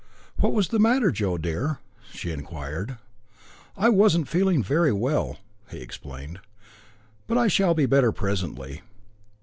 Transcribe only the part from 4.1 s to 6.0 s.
feeling very well," he